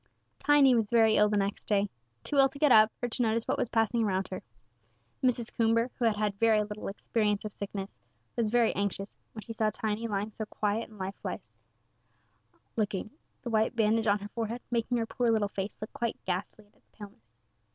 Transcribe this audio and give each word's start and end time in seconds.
Tiny 0.39 0.73
was 0.73 0.89
very 0.89 1.15
ill 1.17 1.29
the 1.29 1.37
next 1.37 1.65
day 1.67 1.87
too 2.23 2.37
ill 2.37 2.49
to 2.49 2.57
get 2.57 2.71
up, 2.71 2.91
or 3.03 3.07
to 3.09 3.21
notice 3.21 3.47
what 3.47 3.59
was 3.59 3.69
passing 3.69 4.03
around 4.03 4.29
her. 4.29 4.41
Mrs. 5.23 5.53
Coomber, 5.53 5.91
who 5.99 6.05
had 6.05 6.15
had 6.17 6.39
very 6.39 6.63
little 6.63 6.87
experience 6.87 7.45
of 7.45 7.51
sickness, 7.51 7.99
was 8.35 8.49
very 8.49 8.73
anxious 8.73 9.15
when 9.33 9.43
she 9.43 9.53
saw 9.53 9.69
Tiny 9.69 10.07
lying 10.07 10.31
so 10.33 10.45
quiet 10.47 10.89
and 10.89 10.97
lifeless 10.97 11.51
looking, 12.75 13.11
the 13.43 13.51
white 13.51 13.75
bandage 13.75 14.07
on 14.07 14.17
her 14.17 14.29
forehead 14.29 14.63
making 14.71 14.97
her 14.97 15.05
poor 15.05 15.29
little 15.29 15.49
face 15.49 15.77
look 15.79 15.93
quite 15.93 16.17
ghastly 16.25 16.65
in 16.65 16.73
its 16.73 16.89
paleness. 16.91 17.37